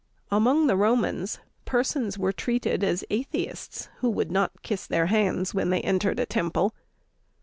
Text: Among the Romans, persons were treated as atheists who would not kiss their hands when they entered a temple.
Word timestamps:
Among 0.31 0.65
the 0.65 0.75
Romans, 0.75 1.37
persons 1.63 2.17
were 2.17 2.31
treated 2.33 2.83
as 2.83 3.05
atheists 3.11 3.87
who 3.99 4.09
would 4.09 4.31
not 4.31 4.63
kiss 4.63 4.87
their 4.87 5.05
hands 5.05 5.53
when 5.53 5.69
they 5.69 5.81
entered 5.81 6.19
a 6.19 6.25
temple. 6.25 6.73